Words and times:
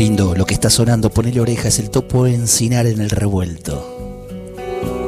Lindo 0.00 0.34
lo 0.34 0.46
que 0.46 0.54
está 0.54 0.70
sonando. 0.70 1.10
Ponele 1.10 1.40
orejas, 1.42 1.78
el 1.78 1.90
topo 1.90 2.26
encinar 2.26 2.86
en 2.86 3.02
el 3.02 3.10
revuelto. 3.10 3.74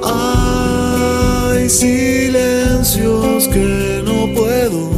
Hay 0.04 1.70
silencios 1.70 3.48
que 3.48 4.02
no 4.04 4.18
puedo, 4.34 4.90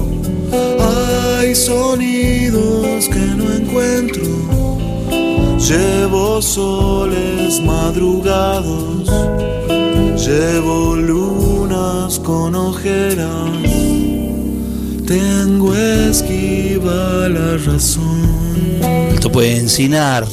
hay 1.40 1.54
sonidos 1.54 3.08
que 3.08 3.24
no 3.38 3.52
encuentro. 3.52 4.24
Llevo 5.58 6.42
soles 6.42 7.60
madrugados, 7.60 9.08
llevo 10.26 10.96
lunas 10.96 12.18
con 12.18 12.56
ojeras. 12.56 13.48
Tengo 15.06 15.72
esquiva 15.76 17.28
la 17.28 17.58
razón. 17.58 18.43
El 19.24 19.30
topo 19.30 19.40
encinar, 19.40 20.26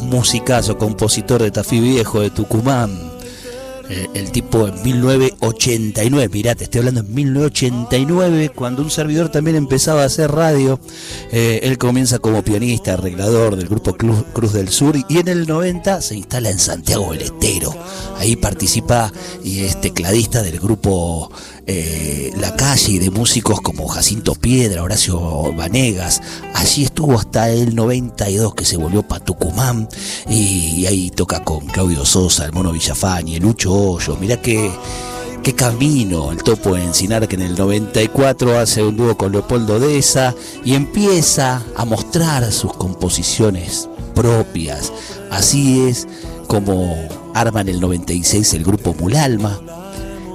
musicazo, 0.00 0.76
compositor 0.76 1.40
de 1.40 1.52
Tafí 1.52 1.78
Viejo 1.78 2.22
de 2.22 2.30
Tucumán. 2.30 2.90
Eh, 3.88 4.08
el 4.14 4.32
tipo 4.32 4.66
en 4.66 4.82
1989, 4.82 6.28
mirá, 6.32 6.56
te 6.56 6.64
estoy 6.64 6.80
hablando 6.80 7.02
en 7.02 7.14
1989, 7.14 8.48
cuando 8.48 8.82
un 8.82 8.90
servidor 8.90 9.28
también 9.28 9.54
empezaba 9.54 10.02
a 10.02 10.06
hacer 10.06 10.32
radio. 10.32 10.80
Eh, 11.30 11.60
él 11.62 11.78
comienza 11.78 12.18
como 12.18 12.42
pianista, 12.42 12.94
arreglador 12.94 13.54
del 13.54 13.68
grupo 13.68 13.94
Cruz, 13.94 14.24
Cruz 14.32 14.52
del 14.52 14.70
Sur 14.70 14.96
y 15.08 15.18
en 15.18 15.28
el 15.28 15.46
90 15.46 16.00
se 16.00 16.16
instala 16.16 16.50
en 16.50 16.58
Santiago 16.58 17.12
del 17.12 17.22
Estero. 17.22 17.72
Ahí 18.16 18.34
participa 18.34 19.12
y 19.44 19.60
es 19.60 19.80
tecladista 19.80 20.42
del 20.42 20.58
grupo 20.58 21.30
eh, 21.66 22.32
La 22.38 22.56
Calle 22.56 22.92
y 22.92 22.98
de 22.98 23.10
músicos 23.10 23.60
como 23.60 23.86
Jacinto 23.86 24.34
Piedra, 24.34 24.82
Horacio 24.82 25.52
Vanegas. 25.54 26.20
Allí 26.54 26.84
estuvo 26.84 27.14
hasta 27.14 27.50
el 27.50 27.74
92 27.74 28.54
que 28.54 28.64
se 28.64 28.76
volvió 28.76 29.02
para 29.02 29.24
Tucumán 29.24 29.88
y, 30.28 30.86
ahí 30.86 31.10
toca 31.10 31.44
con 31.44 31.66
Claudio 31.66 32.04
Sosa, 32.04 32.44
el 32.46 32.52
Mono 32.52 32.72
Villafañe, 32.72 33.38
Lucho 33.38 33.72
Hoyo. 33.72 34.16
Mirá 34.16 34.40
qué, 34.40 34.70
qué 35.42 35.54
camino 35.54 36.32
el 36.32 36.42
topo 36.42 36.76
en 36.76 36.84
Encinar 36.84 37.28
que 37.28 37.36
en 37.36 37.42
el 37.42 37.56
94 37.56 38.58
hace 38.58 38.82
un 38.82 38.96
dúo 38.96 39.16
con 39.16 39.32
Leopoldo 39.32 39.78
Deza 39.78 40.34
y 40.64 40.74
empieza 40.74 41.62
a 41.76 41.84
mostrar 41.84 42.50
sus 42.52 42.72
composiciones 42.72 43.88
propias. 44.14 44.92
Así 45.30 45.80
es 45.86 46.08
como 46.48 47.08
arma 47.34 47.60
en 47.60 47.68
el 47.68 47.80
96 47.80 48.52
el 48.54 48.64
grupo 48.64 48.94
Mulalma 48.94 49.60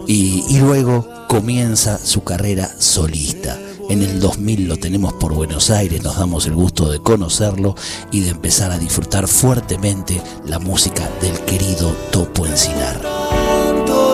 y, 0.08 0.60
luego 0.60 1.08
comienza 1.28 1.98
su 1.98 2.24
carrera 2.24 2.70
solista. 2.80 3.60
En 3.90 4.02
el 4.02 4.20
2000 4.20 4.68
lo 4.68 4.78
tenemos 4.78 5.14
por 5.14 5.34
Buenos 5.34 5.70
Aires, 5.70 6.04
nos 6.04 6.18
damos 6.18 6.46
el 6.46 6.56
gusto 6.56 6.90
de 6.90 7.00
conocerlo 7.00 7.76
y 8.12 8.22
de 8.22 8.30
empezar 8.30 8.72
a 8.72 8.78
disfrutar 8.78 9.28
fuertemente 9.28 10.22
la 10.46 10.60
música 10.60 11.10
del 11.22 11.38
querido 11.42 11.92
Topo 12.12 12.46
Encinar. 12.46 13.02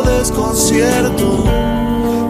Desconcierto, 0.05 1.43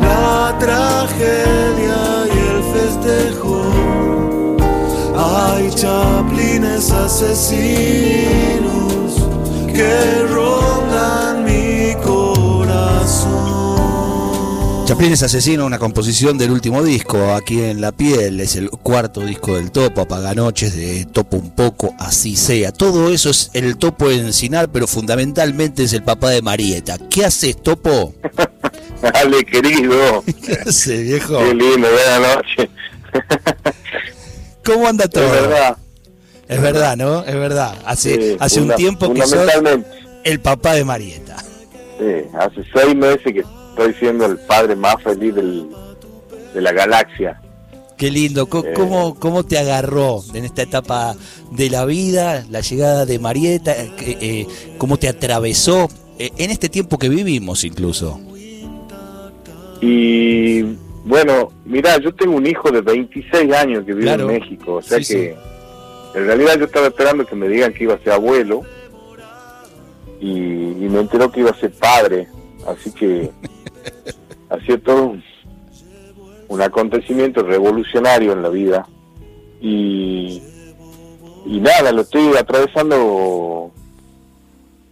la 0.01 0.55
tragedia 0.59 2.25
y 2.25 2.37
el 2.49 2.63
festejo. 2.73 3.61
Hay 5.15 5.69
chaplines 5.75 6.89
asesinos 6.91 8.73
que 9.71 10.23
corazón. 14.83 14.97
Chaplines 14.97 15.23
Asesino, 15.23 15.65
una 15.65 15.79
composición 15.79 16.37
del 16.37 16.51
último 16.51 16.83
disco, 16.83 17.33
aquí 17.33 17.61
en 17.61 17.81
La 17.81 17.91
Piel, 17.91 18.39
es 18.39 18.55
el 18.55 18.69
cuarto 18.69 19.21
disco 19.21 19.55
del 19.55 19.71
Topo, 19.71 20.01
Apaganoches, 20.01 20.75
de 20.75 21.05
Topo 21.05 21.37
un 21.37 21.51
poco, 21.51 21.93
así 21.99 22.35
sea. 22.35 22.71
Todo 22.71 23.09
eso 23.09 23.29
es 23.29 23.49
el 23.53 23.77
Topo 23.77 24.09
Encinar, 24.11 24.69
pero 24.69 24.87
fundamentalmente 24.87 25.83
es 25.83 25.93
el 25.93 26.03
papá 26.03 26.29
de 26.29 26.41
Marieta. 26.41 26.97
¿Qué 27.09 27.25
haces, 27.25 27.61
Topo? 27.61 28.13
Dale, 29.01 29.43
querido. 29.45 30.23
¿Qué 30.45 30.53
hace, 30.65 31.01
viejo? 31.03 31.37
Qué 31.39 31.53
lindo, 31.53 31.87
buenas 31.89 32.35
noches. 32.35 32.69
¿Cómo 34.65 34.87
anda 34.87 35.07
todo? 35.07 35.25
Es 35.25 35.31
verdad. 35.31 35.77
Es 36.47 36.61
verdad, 36.61 36.97
¿no? 36.97 37.23
Es 37.23 37.35
verdad. 37.35 37.75
Hace, 37.85 38.15
Sí, 38.15 38.37
hace 38.39 38.61
un 38.61 38.75
tiempo 38.75 39.13
que 39.13 39.25
sos 39.25 39.47
el 40.23 40.39
papá 40.39 40.73
de 40.73 40.83
Marieta. 40.85 41.37
Sí, 41.99 42.27
hace 42.37 42.63
seis 42.73 42.95
meses 42.95 43.23
que 43.23 43.43
estoy 43.75 43.93
siendo 43.95 44.25
el 44.25 44.37
padre 44.39 44.75
más 44.75 44.95
feliz 45.03 45.33
del- 45.35 45.67
de 46.53 46.61
la 46.61 46.71
galaxia. 46.71 47.39
Qué 47.97 48.09
lindo. 48.11 48.47
Co- 48.47 48.65
Eh. 48.65 48.73
¿Cómo, 48.75 49.15
¿Cómo 49.19 49.43
te 49.43 49.57
agarró 49.57 50.21
en 50.33 50.45
esta 50.45 50.61
etapa 50.63 51.15
de 51.51 51.69
la 51.69 51.85
vida 51.85 52.45
la 52.49 52.61
llegada 52.61 53.05
de 53.05 53.19
Marieta? 53.19 53.71
Eh, 53.71 53.91
que, 53.97 54.17
eh, 54.19 54.47
¿Cómo 54.77 54.97
te 54.97 55.07
atravesó 55.07 55.89
eh, 56.19 56.31
en 56.37 56.51
este 56.51 56.69
tiempo 56.69 56.97
que 56.97 57.09
vivimos 57.09 57.63
incluso? 57.63 58.19
Y 59.81 60.63
bueno, 61.05 61.51
mira, 61.65 61.97
yo 61.99 62.13
tengo 62.15 62.35
un 62.37 62.45
hijo 62.47 62.71
de 62.71 62.81
26 62.81 63.51
años 63.53 63.83
que 63.85 63.93
vive 63.93 64.03
Claro. 64.03 64.29
en 64.29 64.39
México, 64.39 64.75
o 64.75 64.81
sea 64.81 64.99
Sí, 65.03 65.13
que 65.13 65.35
en 66.15 66.25
realidad 66.27 66.57
yo 66.59 66.65
estaba 66.65 66.87
esperando 66.87 67.25
que 67.25 67.35
me 67.35 67.47
digan 67.47 67.73
que 67.73 67.83
iba 67.83 67.95
a 67.95 67.99
ser 67.99 68.13
abuelo 68.13 68.61
y, 70.21 70.29
y 70.29 70.87
me 70.89 70.99
enteró 71.01 71.31
que 71.31 71.41
iba 71.41 71.49
a 71.51 71.59
ser 71.59 71.71
padre, 71.73 72.27
así 72.67 72.91
que 72.91 73.29
ha 74.49 74.59
sido 74.61 74.79
todo 74.79 75.03
un, 75.05 75.23
un 76.49 76.61
acontecimiento 76.61 77.43
revolucionario 77.43 78.33
en 78.33 78.41
la 78.41 78.49
vida 78.49 78.87
y, 79.61 80.41
y 81.45 81.59
nada, 81.59 81.91
lo 81.91 82.01
estoy 82.01 82.35
atravesando 82.37 83.71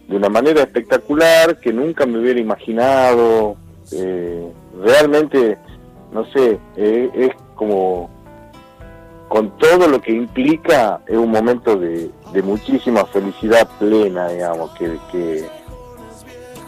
de 0.08 0.16
una 0.16 0.28
manera 0.28 0.62
espectacular 0.62 1.60
que 1.60 1.72
nunca 1.72 2.06
me 2.06 2.18
hubiera 2.18 2.40
imaginado. 2.40 3.56
eh, 3.92 4.50
realmente, 4.82 5.58
no 6.12 6.24
sé, 6.32 6.58
eh, 6.76 7.10
es 7.14 7.30
como 7.54 8.10
con 9.28 9.56
todo 9.56 9.88
lo 9.88 10.00
que 10.00 10.12
implica, 10.12 11.00
es 11.06 11.16
un 11.16 11.30
momento 11.30 11.76
de, 11.76 12.10
de 12.32 12.42
muchísima 12.42 13.06
felicidad 13.06 13.66
plena, 13.78 14.28
digamos, 14.28 14.70
que, 14.72 14.98
que, 15.10 15.46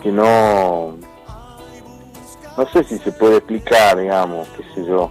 que 0.03 0.11
no, 0.11 0.97
no 2.57 2.69
sé 2.73 2.85
si 2.85 2.99
se 2.99 3.13
puede 3.13 3.39
explicar, 3.39 3.99
digamos, 3.99 4.47
qué 4.57 4.63
sé 4.75 4.87
yo. 4.89 5.11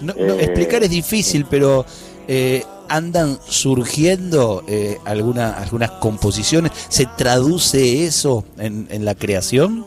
No, 0.00 0.14
no, 0.14 0.34
Eh. 0.34 0.44
explicar 0.44 0.82
es 0.82 0.90
difícil, 0.90 1.46
pero 1.48 1.84
eh, 2.28 2.64
andan 2.88 3.38
surgiendo 3.46 4.62
eh, 4.66 4.98
alguna- 5.04 5.52
algunas 5.58 5.90
composiciones. 5.92 6.72
¿Se 6.88 7.06
traduce 7.16 8.04
eso 8.04 8.44
en, 8.58 8.86
en 8.90 9.04
la 9.04 9.14
creación? 9.14 9.84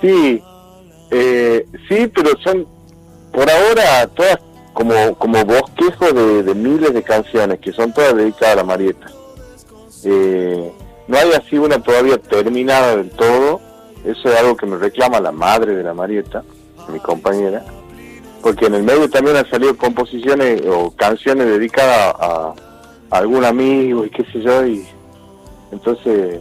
Sí, 0.00 0.42
eh, 1.10 1.66
sí, 1.88 2.06
pero 2.14 2.30
son 2.44 2.66
por 3.32 3.48
ahora 3.50 4.06
todas 4.08 4.38
como, 4.72 5.14
como 5.18 5.44
bosquejo 5.44 6.12
de, 6.12 6.42
de 6.44 6.54
miles 6.54 6.92
de 6.94 7.02
canciones 7.02 7.58
que 7.60 7.72
son 7.72 7.92
todas 7.92 8.14
dedicadas 8.14 8.52
a 8.54 8.56
la 8.56 8.64
Marieta. 8.64 9.06
Eh, 10.04 10.72
no 11.08 11.16
hay 11.18 11.32
así 11.32 11.58
una 11.58 11.82
todavía 11.82 12.18
terminada 12.18 12.96
del 12.96 13.10
todo. 13.10 13.60
Eso 14.04 14.28
es 14.32 14.36
algo 14.38 14.56
que 14.56 14.66
me 14.66 14.76
reclama 14.76 15.20
la 15.20 15.32
madre 15.32 15.74
de 15.74 15.82
la 15.82 15.92
Marieta, 15.94 16.42
mi 16.92 16.98
compañera, 17.00 17.64
porque 18.42 18.66
en 18.66 18.74
el 18.74 18.82
medio 18.82 19.08
también 19.10 19.36
han 19.36 19.48
salido 19.50 19.76
composiciones 19.76 20.62
o 20.66 20.90
canciones 20.92 21.46
dedicadas 21.48 22.14
a, 22.18 22.54
a 23.10 23.18
algún 23.18 23.44
amigo 23.44 24.04
y 24.04 24.10
qué 24.10 24.24
sé 24.32 24.40
yo, 24.40 24.66
y 24.66 24.86
entonces 25.72 26.40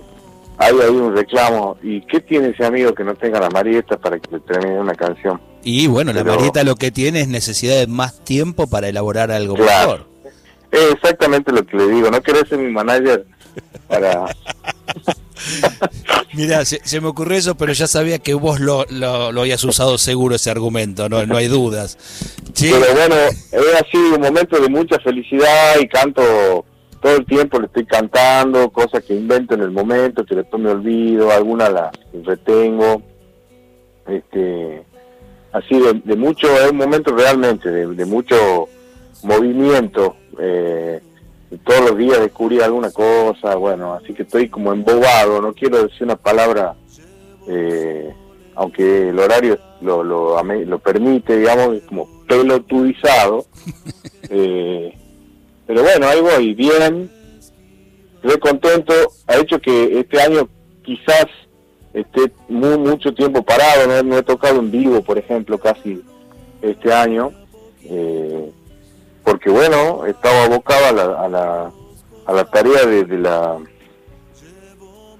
hay 0.57 0.73
ahí 0.79 0.89
un 0.89 1.15
reclamo. 1.15 1.77
¿Y 1.83 2.01
qué 2.01 2.19
tiene 2.21 2.49
ese 2.49 2.65
amigo 2.65 2.93
que 2.93 3.03
no 3.03 3.13
tenga 3.15 3.39
la 3.39 3.49
Marieta 3.49 3.97
para 3.97 4.19
que 4.19 4.31
le 4.31 4.39
termine 4.41 4.79
una 4.79 4.95
canción? 4.95 5.39
Y 5.63 5.87
bueno, 5.87 6.13
la 6.13 6.23
Marieta 6.23 6.63
lo 6.63 6.75
que 6.75 6.91
tiene 6.91 7.21
es 7.21 7.27
necesidad 7.27 7.75
de 7.75 7.87
más 7.87 8.23
tiempo 8.23 8.67
para 8.67 8.87
elaborar 8.87 9.31
algo 9.31 9.55
Claro. 9.55 9.91
mejor. 9.91 10.05
Es 10.71 10.93
exactamente 10.93 11.51
lo 11.51 11.65
que 11.65 11.77
le 11.77 11.87
digo. 11.89 12.09
No 12.11 12.21
querés 12.21 12.47
ser 12.47 12.59
mi 12.59 12.71
manager 12.71 13.25
para... 13.87 14.25
Mira, 16.33 16.65
se, 16.65 17.01
me 17.01 17.07
ocurrió 17.07 17.37
eso, 17.37 17.55
pero 17.55 17.73
ya 17.73 17.87
sabía 17.87 18.19
que 18.19 18.33
vos 18.33 18.59
lo, 18.59 18.85
lo, 18.89 19.31
lo 19.31 19.41
habías 19.41 19.63
usado 19.63 19.97
seguro 19.97 20.35
ese 20.35 20.51
argumento, 20.51 21.09
no, 21.09 21.25
no 21.25 21.37
hay 21.37 21.47
dudas. 21.47 21.97
Sí, 22.53 22.71
Pero 22.71 22.93
bueno, 22.93 23.15
es 23.15 23.81
así 23.81 23.97
un 23.97 24.21
momento 24.21 24.59
de 24.59 24.69
mucha 24.69 24.99
felicidad 24.99 25.75
y 25.79 25.87
canto 25.87 26.65
todo 27.01 27.15
el 27.15 27.25
tiempo 27.25 27.59
le 27.59 27.67
estoy 27.67 27.85
cantando, 27.85 28.69
cosas 28.69 29.03
que 29.03 29.13
invento 29.13 29.53
en 29.53 29.61
el 29.61 29.71
momento, 29.71 30.25
que 30.25 30.35
después 30.35 30.61
me 30.61 30.71
olvido, 30.71 31.31
algunas 31.31 31.71
las 31.71 31.91
retengo. 32.23 33.01
Este, 34.07 34.83
así 35.51 35.79
de, 36.03 36.15
mucho, 36.15 36.47
es 36.47 36.71
un 36.71 36.77
momento 36.77 37.15
realmente 37.15 37.69
de, 37.69 38.05
mucho 38.05 38.67
movimiento. 39.23 40.15
Eh, 40.39 41.01
todos 41.63 41.91
los 41.91 41.97
días 41.97 42.19
descubrir 42.19 42.63
alguna 42.63 42.91
cosa, 42.91 43.55
bueno, 43.55 43.93
así 43.93 44.13
que 44.13 44.23
estoy 44.23 44.49
como 44.49 44.73
embobado, 44.73 45.41
no 45.41 45.53
quiero 45.53 45.83
decir 45.83 46.03
una 46.03 46.17
palabra, 46.17 46.75
eh, 47.47 48.13
aunque 48.55 49.09
el 49.09 49.19
horario 49.19 49.57
lo, 49.81 50.03
lo, 50.03 50.43
lo 50.43 50.79
permite, 50.79 51.37
digamos, 51.37 51.81
como 51.87 52.07
pelotudizado. 52.27 53.45
eh, 54.29 54.93
pero 55.65 55.83
bueno, 55.83 56.07
ahí 56.07 56.21
voy, 56.21 56.53
bien, 56.53 57.09
estoy 58.15 58.39
contento, 58.39 58.93
ha 59.27 59.37
hecho 59.37 59.59
que 59.59 59.99
este 59.99 60.21
año 60.21 60.49
quizás 60.83 61.27
esté 61.93 62.31
muy, 62.47 62.77
mucho 62.77 63.13
tiempo 63.13 63.41
parado, 63.43 64.03
no, 64.03 64.17
he 64.17 64.23
tocado 64.23 64.59
en 64.59 64.71
vivo, 64.71 65.01
por 65.01 65.17
ejemplo, 65.17 65.57
casi 65.57 66.01
este 66.61 66.93
año, 66.93 67.31
eh, 67.83 68.51
porque 69.27 69.49
bueno, 69.49 70.05
estaba 70.05 70.45
abocado 70.45 70.85
a 70.85 70.91
la, 70.93 71.03
a 71.03 71.27
la, 71.27 71.71
a 72.27 72.31
la 72.31 72.45
tarea 72.45 72.85
de, 72.85 73.05
la 73.17 73.57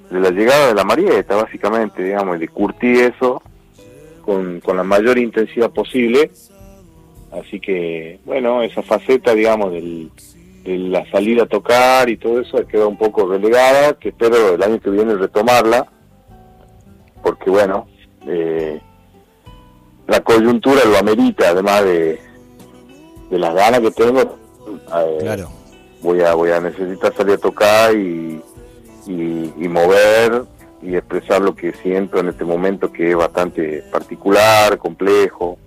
de 0.09 0.19
la 0.21 0.30
llegada 0.30 0.68
de 0.68 0.75
la 0.75 0.86
Marieta, 0.86 1.36
básicamente, 1.36 2.01
digamos, 2.01 2.39
de 2.39 2.48
curtir 2.48 3.13
eso 3.13 3.42
con, 4.21 4.62
con 4.62 4.77
la 4.77 4.83
mayor 4.83 5.18
intensidad 5.18 5.71
posible. 5.71 6.31
Así 7.33 7.59
que, 7.59 8.21
bueno, 8.24 8.62
esa 8.62 8.81
faceta, 8.81 9.36
digamos, 9.36 9.74
del, 9.74 10.10
la 10.63 11.06
salida 11.12 11.44
a 11.44 11.48
tocar 11.48 12.10
y 12.10 12.15
todo 12.15 12.39
eso 12.39 12.65
queda 12.65 12.88
un 12.88 12.98
poco 12.98 13.27
relegada, 13.27 14.00
que 14.00 14.10
espero 14.10 14.53
el 14.53 14.63
año 14.63 14.80
que 14.80 14.89
viene 14.89 15.15
retomarla, 15.15 15.86
porque 17.21 17.50
bueno, 17.50 17.89
eh, 18.25 18.80
la 20.07 20.21
coyuntura 20.21 20.86
lo 20.86 20.98
amerita, 20.98 21.50
además 21.50 21.83
de, 21.83 22.26
de 23.29 23.39
las 23.39 23.53
ganas 23.53 23.79
que 23.81 23.91
tengo, 23.91 24.38
eh, 24.95 25.45
voy 26.01 26.21
a 26.21 26.33
voy 26.33 26.51
a 26.51 26.59
necesitar 26.59 27.13
salir 27.15 27.35
a 27.35 27.38
tocar 27.38 27.95
y, 27.95 28.41
y, 29.06 29.68
mover 29.68 30.44
y 30.81 30.95
expresar 30.95 31.41
lo 31.41 31.56
que 31.56 31.74
siento 31.74 32.19
en 32.19 32.29
este 32.29 32.45
momento 32.45 32.91
que 32.91 33.12
es 33.12 33.15
bastante 33.15 33.83
particular, 33.91 34.77
complejo. 34.77 35.57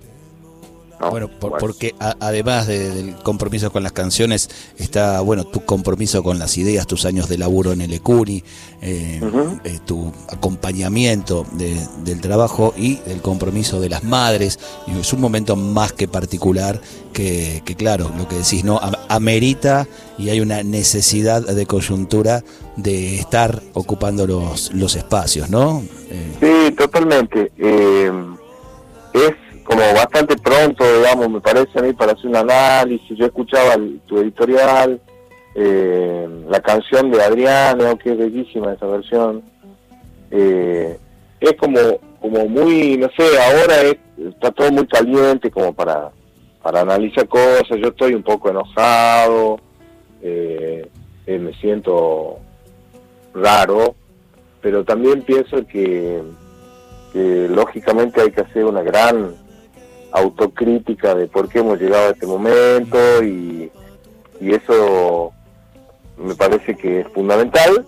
Bueno, 1.08 1.31
porque 1.38 1.94
además 1.99 2.67
del 2.67 3.14
compromiso 3.23 3.73
con 3.73 3.82
las 3.82 3.93
canciones, 3.93 4.50
está 4.76 5.20
bueno 5.23 5.44
tu 5.44 5.64
compromiso 5.64 6.23
con 6.23 6.38
las 6.38 6.58
ideas, 6.58 6.87
tus 6.87 7.06
años 7.06 7.29
de 7.29 7.38
laburo 7.38 7.73
en 7.73 7.81
el 7.81 7.93
ECUNI, 7.94 8.44
eh, 8.82 9.20
eh, 9.64 9.79
tu 9.87 10.12
acompañamiento 10.29 11.47
del 11.52 12.20
trabajo 12.20 12.75
y 12.76 13.00
el 13.06 13.23
compromiso 13.23 13.81
de 13.81 13.88
las 13.88 14.05
madres. 14.05 14.58
Y 14.87 14.99
es 15.00 15.12
un 15.14 15.23
momento 15.23 15.56
más 15.56 15.94
que 15.94 16.06
particular 16.06 16.81
que, 17.14 17.62
claro, 17.79 18.11
lo 18.17 18.29
que 18.29 18.37
decís, 18.37 18.62
¿no? 18.62 18.79
Amerita 19.08 19.88
y 20.19 20.29
hay 20.29 20.41
una 20.41 20.62
necesidad 20.62 21.43
de 21.43 21.67
coyuntura 21.67 22.44
de 22.76 23.17
estar 23.19 23.62
ocupando 23.73 24.26
los, 24.26 24.70
los 24.75 24.96
espacios, 24.96 25.49
¿no? 25.49 25.82
Eh, 26.11 26.67
sí, 26.69 26.75
totalmente. 26.75 27.50
es 29.14 29.50
como 29.70 29.82
bastante 29.94 30.37
pronto, 30.37 30.84
digamos, 30.99 31.31
me 31.31 31.40
parece 31.40 31.78
a 31.78 31.82
mí 31.82 31.93
para 31.93 32.12
hacer 32.12 32.26
un 32.26 32.34
análisis. 32.34 33.17
Yo 33.17 33.26
escuchaba 33.26 33.76
tu 34.06 34.19
editorial, 34.19 35.00
eh, 35.55 36.28
la 36.49 36.61
canción 36.61 37.12
de 37.12 37.22
Adrián, 37.22 37.78
que 37.99 38.11
es 38.11 38.19
bellísima 38.19 38.72
esa 38.72 38.87
versión. 38.87 39.44
Eh, 40.32 40.99
es 41.38 41.52
como 41.55 41.78
como 42.20 42.46
muy, 42.46 42.99
no 42.99 43.08
sé, 43.17 43.22
ahora 43.40 43.96
está 44.19 44.50
todo 44.50 44.70
muy 44.72 44.87
caliente 44.87 45.50
como 45.50 45.72
para, 45.72 46.11
para 46.62 46.81
analizar 46.81 47.26
cosas. 47.28 47.78
Yo 47.81 47.88
estoy 47.88 48.12
un 48.12 48.22
poco 48.22 48.50
enojado, 48.50 49.58
eh, 50.20 50.90
me 51.26 51.55
siento 51.55 52.40
raro, 53.32 53.94
pero 54.61 54.84
también 54.84 55.22
pienso 55.22 55.64
que 55.64 56.20
lógicamente 57.14 58.20
hay 58.20 58.32
que 58.32 58.40
hacer 58.40 58.64
una 58.64 58.82
gran 58.82 59.34
autocrítica 60.12 61.14
de 61.14 61.26
por 61.26 61.48
qué 61.48 61.60
hemos 61.60 61.80
llegado 61.80 62.08
a 62.08 62.10
este 62.10 62.26
momento 62.26 62.98
y, 63.22 63.70
eso 64.40 65.32
me 66.16 66.34
parece 66.34 66.74
que 66.74 67.00
es 67.00 67.08
fundamental. 67.08 67.84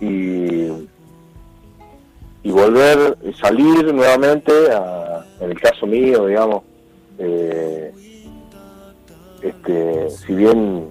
Y, 0.00 0.88
y 2.42 2.50
volver, 2.50 3.18
salir 3.38 3.92
nuevamente, 3.92 4.52
a, 4.72 5.26
en 5.40 5.50
el 5.50 5.60
caso 5.60 5.86
mío, 5.86 6.26
digamos, 6.26 6.62
eh, 7.18 7.92
este, 9.42 10.10
si 10.10 10.34
bien 10.34 10.88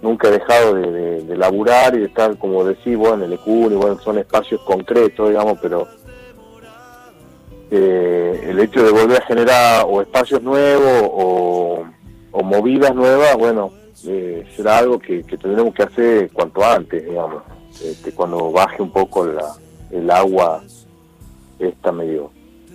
nunca 0.00 0.28
he 0.28 0.32
dejado 0.32 0.74
de, 0.74 1.22
de, 1.22 1.36
laburar 1.36 1.94
y 1.94 2.00
de 2.00 2.06
estar, 2.06 2.36
como 2.38 2.64
decís, 2.64 2.96
bueno, 2.96 3.16
en 3.16 3.22
el 3.22 3.32
ECUN, 3.34 3.72
y 3.72 3.76
bueno, 3.76 3.98
son 3.98 4.18
espacios 4.18 4.60
concretos, 4.62 5.28
digamos, 5.28 5.58
pero 5.60 5.88
eh, 7.74 8.48
el 8.50 8.60
hecho 8.60 8.84
de 8.84 8.92
volver 8.92 9.22
a 9.22 9.24
generar 9.24 9.86
o 9.88 10.02
espacios 10.02 10.42
nuevos 10.42 11.08
o, 11.10 11.84
movidas 12.44 12.94
nuevas, 12.94 13.34
bueno, 13.36 13.72
eh, 14.06 14.46
será 14.54 14.78
algo 14.78 14.98
que, 14.98 15.22
tendremos 15.22 15.72
que 15.74 15.84
hacer 15.84 16.30
cuanto 16.32 16.62
antes, 16.62 17.02
digamos, 17.02 17.42
este, 17.82 18.12
cuando 18.12 18.52
baje 18.52 18.82
un 18.82 18.90
poco 18.90 19.24
la, 19.24 19.54
el 19.90 20.10
agua 20.10 20.62
esta 21.58 21.92
medio 21.92 22.30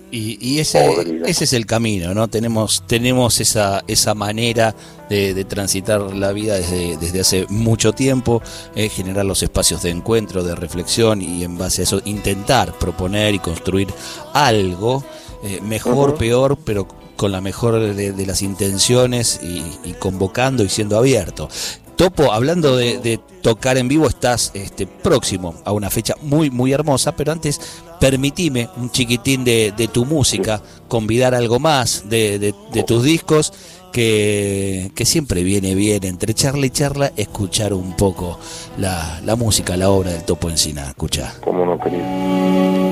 y, 0.10 0.60
ese, 0.60 1.22
ese 1.26 1.44
es 1.44 1.54
el 1.54 1.66
camino, 1.66 2.14
¿no? 2.14 2.30
Tenemos, 2.30 2.84
tenemos 2.88 3.42
esa, 3.42 3.84
esa 3.88 4.14
manera 4.14 4.74
de, 5.10 5.46
transitar 5.46 6.02
la 6.14 6.32
vida 6.32 6.56
desde, 6.56 6.98
desde 6.98 7.20
hace 7.20 7.46
mucho 7.50 7.94
tiempo, 7.94 8.42
eh, 8.76 8.90
generar 8.90 9.26
los 9.26 9.44
espacios 9.44 9.82
de 9.84 9.90
encuentro, 9.90 10.44
de 10.44 10.56
reflexión 10.56 11.22
y 11.22 11.44
en 11.44 11.58
base 11.58 11.82
a 11.82 11.84
eso 11.84 12.02
intentar 12.06 12.78
proponer 12.78 13.34
y 13.34 13.40
construir 13.40 13.88
algo, 14.34 15.04
eh, 15.44 15.60
mejor, 15.62 16.16
peor, 16.16 16.58
pero 16.64 16.88
con 17.18 17.32
la 17.32 17.42
mejor 17.42 17.94
de, 17.94 18.26
las 18.26 18.42
intenciones 18.42 19.40
y, 19.44 19.94
convocando 20.00 20.64
y 20.64 20.70
siendo 20.70 20.98
abierto. 20.98 21.50
Topo, 21.98 22.32
hablando 22.32 22.78
de, 22.78 23.20
tocar 23.42 23.78
en 23.78 23.88
vivo, 23.88 24.08
estás 24.08 24.52
este, 24.54 24.86
próximo 24.86 25.56
a 25.66 25.72
una 25.72 25.90
fecha 25.90 26.14
muy, 26.22 26.52
muy 26.52 26.72
hermosa, 26.72 27.16
pero 27.16 27.32
antes 27.32 27.82
permitime 28.00 28.70
un 28.78 28.92
chiquitín 28.92 29.44
de, 29.44 29.90
tu 29.92 30.06
música, 30.06 30.62
convidar 30.88 31.34
algo 31.34 31.60
más 31.60 32.08
de, 32.08 32.54
tus 32.86 33.04
discos, 33.04 33.52
que, 33.92 34.92
siempre 35.06 35.42
viene 35.42 35.74
bien, 35.74 36.04
entre 36.04 36.36
charla 36.36 36.68
y 36.68 36.70
charla, 36.70 37.12
escuchar 37.18 37.74
un 37.74 37.96
poco 37.96 38.38
la, 38.78 39.36
música, 39.36 39.76
la 39.76 39.90
obra 39.90 40.12
del 40.12 40.24
Topo 40.24 40.52
Encina. 40.52 40.90
Escucha. 40.90 41.34
¿Cómo 41.42 41.66
no, 41.66 41.80
querido? 41.80 42.87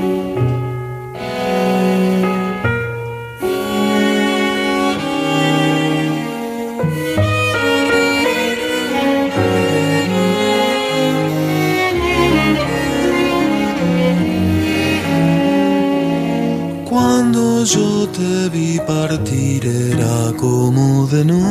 Yo 17.66 18.08
te 18.10 18.50
vi 18.50 18.80
partir 18.80 19.66
era 19.66 20.32
como 20.38 21.08
de 21.08 21.26
noche. 21.26 21.44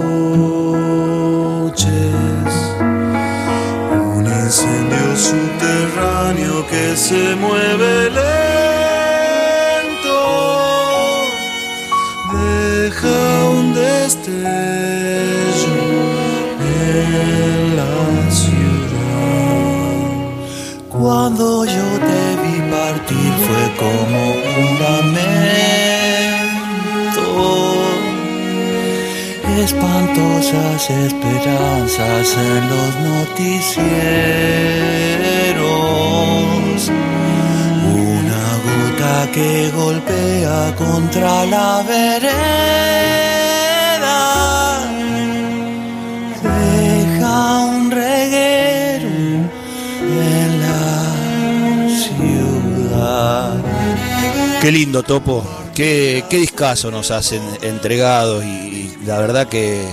Un 4.15 4.27
incendio 4.27 5.17
subterráneo 5.17 6.67
que 6.69 6.97
se 6.97 7.35
mueve 7.35 8.11
lento. 8.11 8.29
Deja 12.33 13.49
un 13.51 13.75
destello 13.75 14.78
Espantosas 30.09 30.91
esperanzas 30.91 32.37
en 32.37 32.69
los 32.71 32.97
noticieros. 33.01 34.01
Una 37.93 38.45
gota 38.65 39.31
que 39.33 39.71
golpea 39.71 40.75
contra 40.77 41.45
la 41.45 41.83
vereda. 41.87 42.39
Deja 46.43 47.59
un 47.67 47.91
reguero 47.91 49.09
en 50.09 50.61
la 50.61 51.05
ciudad. 52.07 53.53
Qué 54.63 54.73
lindo, 54.73 55.03
Topo. 55.03 55.58
Qué, 55.79 56.25
qué 56.29 56.39
discazo 56.39 56.91
nos 56.91 57.13
hacen 57.13 57.41
entregados 57.63 58.45
y, 58.45 58.49
y 58.49 58.99
la 59.07 59.21
verdad 59.21 59.47
que 59.47 59.81
eh, 59.83 59.87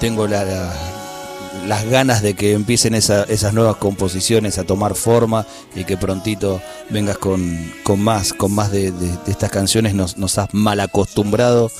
tengo 0.00 0.26
la, 0.26 0.44
la- 0.44 0.72
las 1.68 1.84
ganas 1.84 2.20
de 2.20 2.34
que 2.34 2.52
empiecen 2.52 2.94
esa- 2.96 3.22
esas 3.22 3.54
nuevas 3.54 3.76
composiciones 3.76 4.58
a 4.58 4.64
tomar 4.64 4.96
forma 4.96 5.46
y 5.76 5.84
que 5.84 5.96
prontito 5.96 6.60
vengas 6.90 7.16
con, 7.16 7.72
con 7.84 8.00
más, 8.02 8.32
con 8.32 8.52
más 8.52 8.72
de, 8.72 8.90
de- 8.90 9.16
de 9.24 9.30
estas 9.30 9.50
canciones. 9.52 9.94
Nos, 9.94 10.16
nos 10.18 10.36
has 10.36 10.52
mal 10.52 10.80
acostumbrado 10.80 11.70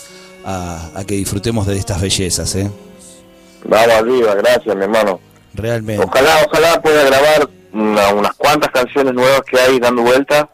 a, 0.44 0.90
a 0.94 1.04
que 1.04 1.14
disfrutemos 1.16 1.66
de 1.66 1.76
estas 1.76 2.00
bellezas, 2.00 2.54
¿eh? 2.54 2.70
Vamos 3.66 3.94
arriba, 3.94 4.34
gracias, 4.36 4.76
mi 4.76 4.82
hermano. 4.84 5.18
Realmente. 5.54 6.04
Ojalá, 6.06 6.36
ojalá 6.46 6.80
pueda 6.80 7.02
grabar 7.02 7.50
una- 7.72 8.10
unas 8.14 8.34
cuantas 8.36 8.70
canciones 8.70 9.12
nuevas 9.12 9.40
que 9.42 9.58
hay 9.58 9.80
dando 9.80 10.02
vuelta. 10.02 10.48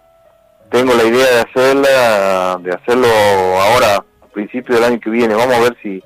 Tengo 0.71 0.95
la 0.95 1.03
idea 1.05 1.27
de 1.27 1.41
hacerla, 1.41 2.59
de 2.63 2.71
hacerlo 2.71 3.09
ahora, 3.09 3.97
a 3.97 4.27
principio 4.29 4.77
del 4.77 4.85
año 4.85 5.01
que 5.01 5.11
viene. 5.11 5.35
Vamos 5.35 5.57
a 5.57 5.61
ver 5.61 5.77
si, 5.83 6.03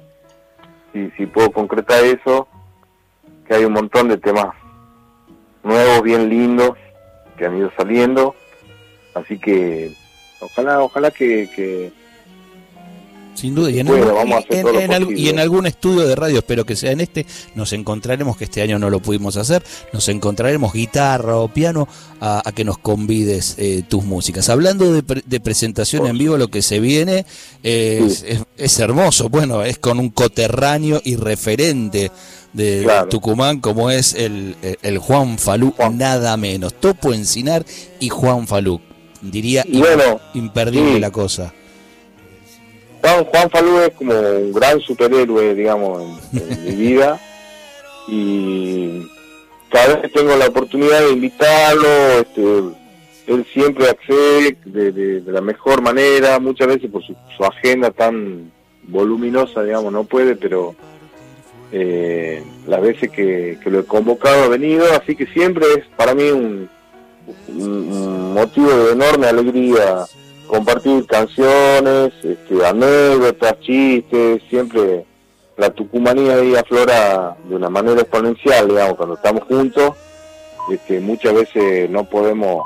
si, 0.92 1.10
si 1.10 1.26
puedo 1.26 1.50
concretar 1.52 2.02
eso. 2.02 2.48
Que 3.46 3.56
hay 3.56 3.64
un 3.66 3.74
montón 3.74 4.08
de 4.08 4.16
temas 4.16 4.54
nuevos, 5.62 6.02
bien 6.02 6.30
lindos, 6.30 6.78
que 7.36 7.44
han 7.44 7.58
ido 7.58 7.70
saliendo. 7.76 8.34
Así 9.14 9.38
que 9.38 9.92
ojalá, 10.40 10.80
ojalá 10.80 11.10
que, 11.10 11.50
que, 11.54 11.92
Sin 13.34 13.54
duda, 13.54 13.68
y 13.70 13.80
en, 13.80 13.86
Bueno, 13.88 14.04
algún- 14.04 14.18
vamos 14.18 14.34
a 14.34 14.38
hacer 14.38 14.54
en- 14.56 14.62
todo 14.62 14.72
lo 14.74 14.80
en 14.80 14.92
algún- 14.92 15.18
y 15.18 15.28
en 15.28 15.38
algún 15.40 15.66
estudio 15.66 16.00
de 16.06 16.14
radio, 16.14 16.38
espero 16.38 16.64
que 16.64 16.76
sea 16.76 16.92
en 16.92 17.00
este, 17.00 17.26
nos 17.56 17.72
encontraremos, 17.72 18.36
que 18.36 18.44
este 18.44 18.62
año 18.62 18.78
no 18.78 18.90
lo 18.90 19.00
pudimos 19.00 19.36
hacer, 19.36 19.62
nos 19.92 20.08
encontraremos 20.08 20.72
guitarra 20.72 21.36
o 21.38 21.48
piano 21.48 21.88
a, 22.20 22.42
a 22.48 22.52
que 22.52 22.64
nos 22.64 22.78
convides 22.78 23.56
eh, 23.58 23.82
tus 23.88 24.04
músicas. 24.04 24.48
Hablando 24.48 24.92
de, 24.92 25.02
pre- 25.02 25.22
de 25.26 25.40
presentación 25.40 26.06
en 26.06 26.16
vivo, 26.16 26.38
lo 26.38 26.48
que 26.48 26.62
se 26.62 26.78
viene 26.80 27.26
eh, 27.64 28.02
es, 28.06 28.18
Sí. 28.20 28.24
es- 28.28 28.42
es 28.56 28.78
hermoso, 28.78 29.28
bueno, 29.28 29.62
es 29.64 29.78
con 29.78 29.98
un 29.98 30.10
coterráneo 30.10 31.00
y 31.04 31.16
referente 31.16 32.12
de 32.52 32.82
Claro. 32.84 33.08
Tucumán 33.08 33.58
como 33.60 33.90
es 33.90 34.14
el, 34.14 34.54
el- 34.62 34.78
el 34.82 34.98
Juan 34.98 35.38
Falú, 35.38 35.72
Juan. 35.76 35.98
nada 35.98 36.36
menos. 36.36 36.72
Topo 36.74 37.12
Encinar 37.12 37.66
y 37.98 38.10
Juan 38.10 38.46
Falú. 38.46 38.80
Diría 39.22 39.64
bueno, 39.68 40.20
imperdible 40.34 40.94
sí. 40.94 41.00
la 41.00 41.10
cosa. 41.10 41.52
Juan, 43.04 43.24
Juan 43.26 43.50
Falú 43.50 43.78
es 43.80 43.90
como 43.90 44.18
un 44.18 44.52
gran 44.52 44.80
superhéroe, 44.80 45.54
digamos, 45.54 46.02
en, 46.32 46.38
en 46.40 46.64
mi 46.64 46.70
vida. 46.86 47.20
Y 48.08 49.02
cada 49.70 49.88
vez 49.88 50.02
que 50.02 50.08
tengo 50.08 50.34
la 50.36 50.46
oportunidad 50.46 51.00
de 51.00 51.10
invitarlo, 51.12 51.86
este, 52.20 52.58
él 53.26 53.46
siempre 53.52 53.88
accede 53.88 54.56
de, 54.64 54.92
de- 54.92 55.20
de 55.20 55.32
la 55.32 55.40
mejor 55.40 55.82
manera, 55.82 56.38
muchas 56.38 56.66
veces 56.68 56.90
por 56.90 57.02
su, 57.04 57.14
su 57.36 57.44
agenda 57.44 57.90
tan 57.90 58.50
voluminosa, 58.84 59.62
digamos, 59.62 59.92
no 59.92 60.04
puede, 60.04 60.36
pero 60.36 60.74
eh, 61.72 62.42
las 62.66 62.80
veces 62.82 63.10
que, 63.10 63.58
que 63.62 63.70
lo 63.70 63.80
he 63.80 63.84
convocado 63.84 64.44
ha 64.44 64.48
venido, 64.48 64.84
así 64.92 65.14
que 65.16 65.26
siempre 65.26 65.66
es 65.78 65.84
para 65.96 66.14
mí 66.14 66.30
un, 66.30 66.68
un- 67.48 67.92
un 67.92 68.34
motivo 68.34 68.70
de 68.70 68.92
enorme 68.92 69.26
alegría 69.26 70.04
compartir 70.54 71.04
canciones, 71.06 72.12
este, 72.22 72.64
anécdotas, 72.64 73.58
chistes, 73.58 74.40
siempre 74.48 75.04
la 75.56 75.70
tucumanía 75.70 76.36
ahí 76.36 76.54
aflora 76.54 77.36
de 77.48 77.56
una 77.56 77.68
manera 77.68 78.02
exponencial, 78.02 78.68
digamos, 78.68 78.94
cuando 78.94 79.16
estamos 79.16 79.42
juntos, 79.48 79.96
este, 80.70 81.00
muchas 81.00 81.34
veces 81.34 81.90
no 81.90 82.04
podemos 82.04 82.64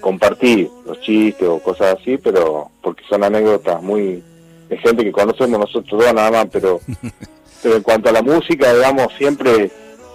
compartir 0.00 0.70
los 0.86 1.00
chistes 1.00 1.48
o 1.48 1.58
cosas 1.58 1.98
así, 2.00 2.16
pero 2.18 2.70
porque 2.82 3.02
son 3.08 3.24
anécdotas 3.24 3.82
muy 3.82 4.22
de 4.68 4.78
gente 4.78 5.02
que 5.02 5.10
conocemos 5.10 5.58
nosotros 5.58 6.04
dos 6.04 6.14
nada 6.14 6.30
más, 6.30 6.46
pero 6.52 6.80
pero 7.64 7.76
en 7.76 7.82
cuanto 7.82 8.10
a 8.10 8.12
la 8.12 8.22
música, 8.22 8.72
digamos, 8.72 9.12
siempre 9.18 9.72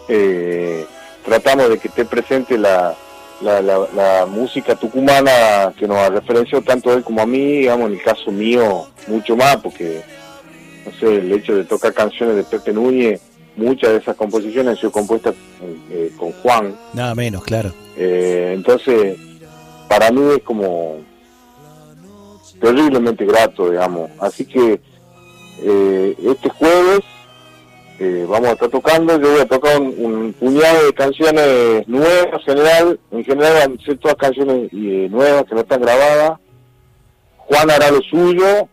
eh, 0.07 0.85
tratamos 1.25 1.67
de 1.67 1.79
que 1.79 1.89
esté 1.89 2.05
presente 2.05 2.57
la, 2.57 2.95
la, 3.43 3.61
la, 3.61 3.87
la 3.95 4.25
música 4.25 4.75
tucumana 4.75 5.73
que 5.77 5.87
nos 5.87 5.97
ha 5.97 6.09
referenciado 6.09 6.63
tanto 6.63 6.89
a 6.89 6.93
él 6.93 7.03
como 7.03 7.21
a 7.21 7.25
mí, 7.25 7.59
digamos, 7.59 7.87
en 7.87 7.93
el 7.97 8.03
caso 8.03 8.31
mío, 8.31 8.87
mucho 9.07 9.35
más, 9.35 9.57
porque, 9.57 10.01
no 10.85 10.91
sé, 10.99 11.15
el 11.15 11.31
hecho 11.31 11.55
de 11.55 11.63
tocar 11.63 11.93
canciones 11.93 12.35
de 12.35 12.43
Pepe 12.43 12.73
Núñez, 12.73 13.21
muchas 13.55 13.91
de 13.91 13.97
esas 13.97 14.15
composiciones 14.15 14.71
han 14.71 14.77
sido 14.77 14.91
compuestas 14.91 15.35
eh, 15.89 16.11
con 16.17 16.31
Juan, 16.33 16.75
Nada 16.93 17.15
menos, 17.15 17.43
claro. 17.43 17.71
eh, 17.97 18.51
entonces, 18.55 19.17
para 19.89 20.11
mí 20.11 20.21
es 20.37 20.43
como 20.43 20.99
terriblemente 22.59 23.25
grato, 23.25 23.69
digamos. 23.69 24.09
Así 24.19 24.45
que 24.45 24.79
eh, 25.63 26.15
este 26.23 26.49
jueves 26.49 27.01
eh, 28.03 28.25
vamos 28.27 28.49
a 28.49 28.53
estar 28.53 28.69
tocando, 28.69 29.19
yo 29.19 29.31
voy 29.31 29.41
a 29.41 29.45
tocar 29.47 29.79
un, 29.79 29.93
un 29.97 30.33
puñado 30.33 30.85
de 30.85 30.93
canciones 30.93 31.87
nuevas, 31.87 32.33
en 32.33 32.39
general, 32.41 32.99
en 33.11 33.23
general 33.23 33.53
van 33.53 33.77
a 33.79 33.85
ser 33.85 33.97
todas 33.99 34.17
canciones 34.17 34.69
eh, 34.73 35.07
nuevas 35.09 35.45
que 35.45 35.55
no 35.55 35.61
están 35.61 35.81
grabadas. 35.81 36.39
Juan 37.37 37.69
hará 37.69 37.91
lo 37.91 38.01
suyo 38.01 38.67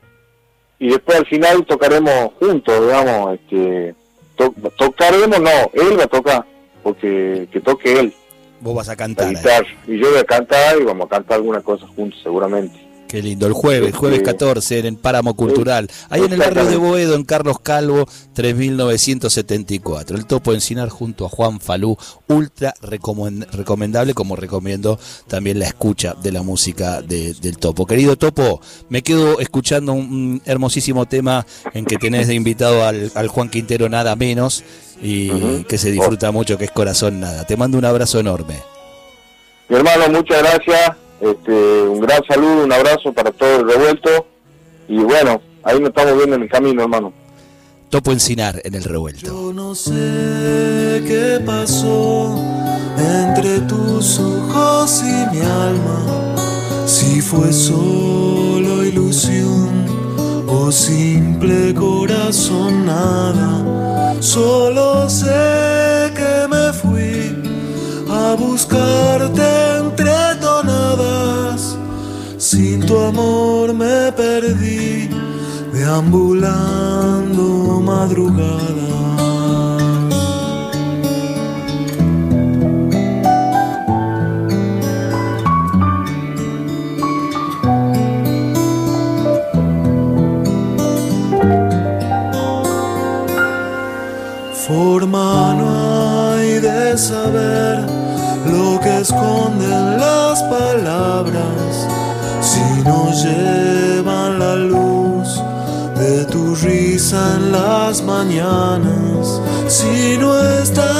y 0.78 0.88
después 0.90 1.18
al 1.18 1.26
final 1.26 1.64
tocaremos 1.66 2.32
juntos, 2.38 2.80
digamos, 2.80 3.34
este, 3.34 3.94
to- 4.36 4.54
tocaremos, 4.78 5.40
no, 5.40 5.50
él 5.74 5.98
va 5.98 6.04
a 6.04 6.08
tocar, 6.08 6.44
porque 6.82 7.48
que 7.52 7.60
toque 7.60 7.98
él 8.00 8.14
Vos 8.60 8.74
vas 8.74 8.88
a 8.88 8.92
a 8.92 8.96
cantar. 8.96 9.28
eh. 9.28 9.66
Y 9.86 9.98
yo 9.98 10.10
voy 10.10 10.18
a 10.20 10.24
cantar 10.24 10.78
y 10.80 10.84
vamos 10.84 11.06
a 11.06 11.08
cantar 11.10 11.36
alguna 11.36 11.60
cosa 11.60 11.86
juntos 11.86 12.18
seguramente. 12.22 12.87
Qué 13.08 13.22
lindo. 13.22 13.46
El 13.46 13.54
jueves, 13.54 13.96
jueves 13.96 14.18
Este, 14.18 14.30
14 14.32 14.78
en 14.80 14.86
el 14.86 14.96
Páramo 14.96 15.34
Cultural. 15.34 15.90
Ahí 16.10 16.20
en 16.22 16.32
el 16.34 16.38
barrio 16.38 16.66
de. 16.66 16.76
Boedo, 16.76 17.14
en 17.14 17.24
Carlos 17.24 17.58
Calvo, 17.60 18.06
3974. 18.34 20.16
El 20.16 20.26
Topo 20.26 20.52
Encinar 20.52 20.90
junto 20.90 21.24
a 21.24 21.28
Juan 21.30 21.58
Falú. 21.58 21.96
Ultra 22.28 22.74
recomen- 22.82 23.46
recomendable, 23.50 24.12
como 24.14 24.36
recomiendo 24.36 24.98
también 25.26 25.58
la 25.58 25.66
escucha 25.66 26.14
de 26.22 26.32
la 26.32 26.42
música 26.42 27.00
de- 27.00 27.32
del 27.34 27.56
Topo. 27.56 27.86
Querido 27.86 28.16
Topo, 28.16 28.60
me 28.90 29.02
quedo 29.02 29.40
escuchando 29.40 29.92
un, 29.94 30.42
hermosísimo 30.44 31.06
tema 31.06 31.46
en 31.72 31.84
que 31.86 31.96
tenés 31.96 32.28
de 32.28 32.34
invitado 32.34 32.84
al, 32.84 33.10
al 33.14 33.28
Juan 33.28 33.48
Quintero 33.48 33.88
nada 33.88 34.16
menos 34.16 34.64
y 35.02 35.62
que 35.64 35.78
se 35.78 35.90
disfruta 35.90 36.30
mucho, 36.30 36.58
que 36.58 36.64
es 36.66 36.70
Corazón 36.70 37.20
Nada. 37.20 37.44
Te 37.46 37.56
mando 37.56 37.78
un 37.78 37.84
abrazo 37.86 38.20
enorme. 38.20 38.56
Mi 39.68 39.76
hermano, 39.76 40.08
muchas 40.10 40.38
gracias. 40.42 40.92
Este, 41.20 41.82
un 41.82 42.00
gran 42.00 42.22
saludo, 42.24 42.64
un 42.64 42.72
abrazo 42.72 43.12
para 43.12 43.30
todo 43.30 43.60
el 43.60 43.68
revuelto. 43.68 44.26
Y 44.88 44.98
bueno, 44.98 45.40
ahí 45.62 45.78
nos 45.80 45.90
estamos 45.90 46.16
viendo 46.16 46.36
en 46.36 46.42
el 46.42 46.48
camino, 46.48 46.82
hermano. 46.82 47.12
Topo 47.90 48.12
Encinar 48.12 48.60
en 48.64 48.74
el 48.74 48.84
revuelto. 48.84 49.26
Yo 49.26 49.52
no 49.52 49.74
sé 49.74 51.02
qué 51.06 51.40
pasó 51.44 52.36
entre 52.98 53.60
tus 53.60 54.18
ojos 54.18 55.02
y 55.02 55.36
mi 55.36 55.40
alma, 55.40 56.34
si 56.86 57.20
fue 57.20 57.52
solo 57.52 58.84
ilusión 58.84 59.86
o 60.46 60.70
simple 60.70 61.72
corazón 61.74 62.84
nada. 62.86 64.14
Solo 64.20 65.08
sé 65.08 66.12
que 66.14 66.46
me 66.48 66.72
fui 66.74 67.34
a 68.10 68.34
buscarte 68.34 69.47
amor 73.08 73.72
me 73.72 74.12
perdí, 74.12 75.08
deambulando 75.72 77.46
madrugadas. 77.80 78.68
Forma 94.66 95.54
no 95.58 96.32
hay 96.32 96.60
de 96.60 96.98
saber 96.98 97.86
lo 98.52 98.78
que 98.80 99.00
esconden 99.00 99.98
las 99.98 100.42
palabras 100.42 101.88
si 102.58 102.82
no 102.82 103.10
llevan 103.12 104.38
la 104.38 104.54
luz 104.56 105.28
de 105.96 106.24
tu 106.24 106.54
risa 106.56 107.36
en 107.36 107.52
las 107.52 108.02
mañanas, 108.02 109.40
si 109.68 110.16
no 110.18 110.30
está 110.60 110.90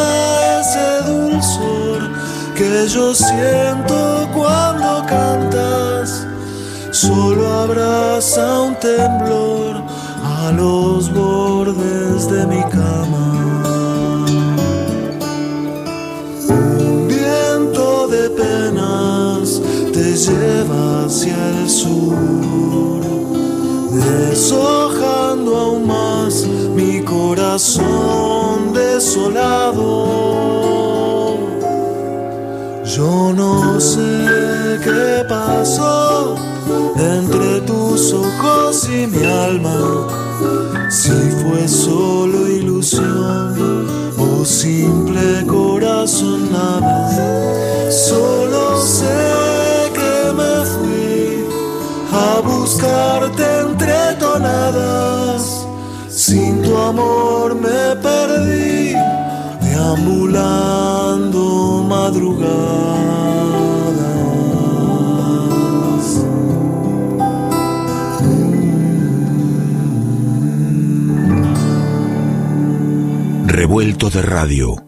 ese 0.61 0.89
dulzor 1.11 2.01
que 2.55 2.87
yo 2.89 3.15
siento 3.15 4.29
cuando 4.35 5.05
cantas 5.07 6.27
solo 6.91 7.43
abraza 7.65 8.61
un 8.61 8.75
temblor 8.77 9.83
a 10.41 10.53
los 10.53 11.13
bordes 11.13 12.31
de 12.31 12.47
mi 12.47 12.63
cama. 12.65 13.68
Corazón 27.59 28.73
desolado. 28.73 30.07
Yo 32.85 33.33
no 33.35 33.81
sé 33.81 34.79
qué 34.85 35.25
pasó 35.29 36.37
entre 36.97 37.61
tus 37.63 38.13
ojos 38.13 38.89
y 38.89 39.09
mi 39.09 39.25
alma, 39.25 40.07
si 40.89 41.11
fue 41.11 41.67
solo 41.67 42.47
ilusión 42.47 43.89
o 44.17 44.45
simple 44.45 45.45
corazón 45.45 46.53
nada. 46.53 47.91
Solo 47.91 48.81
sé 48.81 49.91
que 49.99 50.33
me 50.33 50.65
fui 50.65 51.45
a 52.13 52.41
buscarte 52.41 53.45
entre 53.63 54.15
tonadas, 54.21 55.67
sin 56.09 56.63
tu 56.63 56.77
amor 56.77 57.48
deambulando 60.39 61.85
madrugada. 61.89 62.59
Revuelto 73.47 74.11
de 74.11 74.23
radio. 74.23 74.88